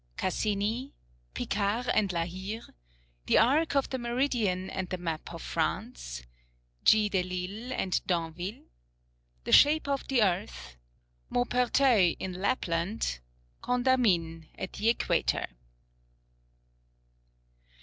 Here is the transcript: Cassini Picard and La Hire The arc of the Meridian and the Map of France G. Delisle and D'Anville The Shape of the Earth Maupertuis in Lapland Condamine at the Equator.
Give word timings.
Cassini 0.17 0.95
Picard 1.35 1.87
and 1.89 2.11
La 2.11 2.25
Hire 2.25 2.73
The 3.27 3.37
arc 3.37 3.75
of 3.75 3.89
the 3.91 3.99
Meridian 3.99 4.67
and 4.71 4.89
the 4.89 4.97
Map 4.97 5.31
of 5.31 5.43
France 5.43 6.23
G. 6.83 7.07
Delisle 7.07 7.71
and 7.73 8.01
D'Anville 8.07 8.63
The 9.43 9.51
Shape 9.51 9.87
of 9.87 10.07
the 10.07 10.23
Earth 10.23 10.75
Maupertuis 11.31 12.17
in 12.19 12.33
Lapland 12.33 13.19
Condamine 13.61 14.47
at 14.57 14.73
the 14.73 14.89
Equator. 14.89 15.45